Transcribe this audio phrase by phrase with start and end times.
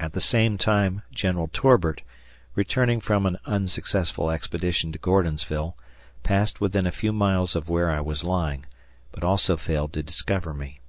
[0.00, 2.02] At the same time General Torbert,
[2.56, 5.76] returning from an unsuccessful expedition to Gordonsville,
[6.24, 8.66] passed within a few miles of where I was lying,
[9.12, 10.80] but also failed to discover me.